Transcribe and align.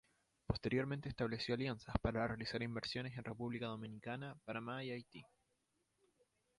Posteriormente 0.47 1.09
estableció 1.09 1.53
alianzas 1.53 1.93
para 2.01 2.27
realizar 2.27 2.63
inversiones 2.63 3.15
en 3.19 3.23
República 3.23 3.67
Dominicana, 3.67 4.35
Panamá 4.45 4.83
y 4.83 4.89
Haití. 4.89 5.23